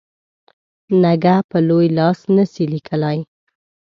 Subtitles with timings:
[1.03, 3.19] نږه په لوی لاس نه سي لیکلای.